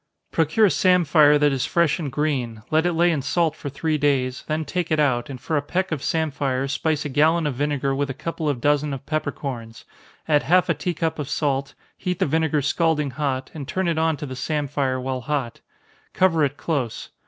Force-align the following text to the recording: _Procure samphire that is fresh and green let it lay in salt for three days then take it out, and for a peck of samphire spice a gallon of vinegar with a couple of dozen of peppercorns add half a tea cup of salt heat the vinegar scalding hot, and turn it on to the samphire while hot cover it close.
_Procure 0.31 0.67
samphire 0.71 1.37
that 1.37 1.51
is 1.51 1.67
fresh 1.67 1.99
and 1.99 2.11
green 2.11 2.63
let 2.71 2.87
it 2.87 2.93
lay 2.93 3.11
in 3.11 3.21
salt 3.21 3.55
for 3.55 3.69
three 3.69 3.99
days 3.99 4.43
then 4.47 4.65
take 4.65 4.89
it 4.89 4.99
out, 4.99 5.29
and 5.29 5.39
for 5.39 5.57
a 5.57 5.61
peck 5.61 5.91
of 5.91 6.01
samphire 6.01 6.67
spice 6.67 7.05
a 7.05 7.07
gallon 7.09 7.45
of 7.45 7.53
vinegar 7.53 7.93
with 7.93 8.09
a 8.09 8.13
couple 8.15 8.49
of 8.49 8.59
dozen 8.59 8.95
of 8.95 9.05
peppercorns 9.05 9.85
add 10.27 10.41
half 10.41 10.69
a 10.69 10.73
tea 10.73 10.95
cup 10.95 11.19
of 11.19 11.29
salt 11.29 11.75
heat 11.99 12.17
the 12.17 12.25
vinegar 12.25 12.63
scalding 12.63 13.11
hot, 13.11 13.51
and 13.53 13.67
turn 13.67 13.87
it 13.87 13.99
on 13.99 14.17
to 14.17 14.25
the 14.25 14.35
samphire 14.35 14.99
while 14.99 15.21
hot 15.21 15.61
cover 16.15 16.43
it 16.43 16.57
close. 16.57 17.09